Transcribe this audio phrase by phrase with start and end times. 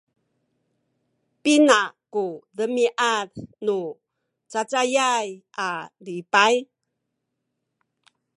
[1.41, 1.79] pina
[2.13, 2.25] ku
[2.57, 3.29] demiad
[3.65, 3.77] nu
[4.51, 5.27] cacayay
[5.67, 5.69] a
[6.05, 6.55] lipay?